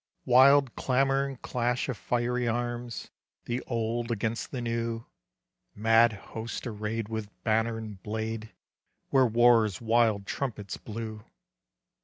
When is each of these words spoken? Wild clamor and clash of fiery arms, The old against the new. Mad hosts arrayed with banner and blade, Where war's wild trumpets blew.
Wild 0.25 0.75
clamor 0.75 1.25
and 1.27 1.39
clash 1.43 1.87
of 1.87 1.95
fiery 1.95 2.47
arms, 2.47 3.11
The 3.45 3.61
old 3.67 4.09
against 4.09 4.49
the 4.49 4.59
new. 4.59 5.05
Mad 5.75 6.11
hosts 6.33 6.65
arrayed 6.65 7.07
with 7.07 7.29
banner 7.43 7.77
and 7.77 8.01
blade, 8.01 8.51
Where 9.09 9.27
war's 9.27 9.79
wild 9.79 10.25
trumpets 10.25 10.75
blew. 10.77 11.23